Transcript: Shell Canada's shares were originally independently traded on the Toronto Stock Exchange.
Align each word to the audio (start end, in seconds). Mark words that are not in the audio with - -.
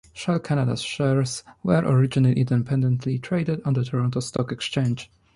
Shell 0.13 0.39
Canada's 0.39 0.81
shares 0.81 1.43
were 1.61 1.83
originally 1.85 2.33
independently 2.39 3.19
traded 3.19 3.61
on 3.65 3.73
the 3.75 3.83
Toronto 3.85 4.19
Stock 4.19 4.51
Exchange. 4.51 5.11